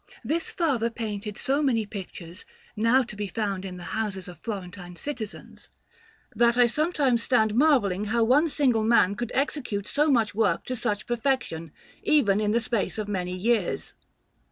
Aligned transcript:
This 0.23 0.49
father 0.49 0.89
painted 0.89 1.37
so 1.37 1.61
many 1.61 1.85
pictures, 1.85 2.43
now 2.75 3.03
to 3.03 3.15
be 3.15 3.27
found 3.27 3.63
in 3.63 3.77
the 3.77 3.83
houses 3.93 4.27
of 4.27 4.39
Florentine 4.39 4.95
citizens, 4.95 5.69
"that 6.35 6.57
I 6.57 6.65
sometimes 6.65 7.21
stand 7.21 7.53
marvelling 7.53 8.05
how 8.05 8.23
one 8.23 8.49
single 8.49 8.83
man 8.83 9.13
could 9.13 9.31
execute 9.35 9.87
so 9.87 10.09
much 10.09 10.33
work 10.33 10.63
to 10.65 10.75
such 10.75 11.05
perfection, 11.05 11.71
even 12.01 12.41
in 12.41 12.49
the 12.49 12.59
space 12.59 12.97
of 12.97 13.07
many 13.07 13.35
years. 13.37 13.93